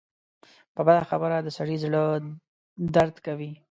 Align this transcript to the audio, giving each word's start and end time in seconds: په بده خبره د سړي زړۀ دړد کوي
په 0.75 0.81
بده 0.87 1.03
خبره 1.11 1.37
د 1.41 1.47
سړي 1.57 1.75
زړۀ 1.83 2.03
دړد 2.95 3.15
کوي 3.25 3.51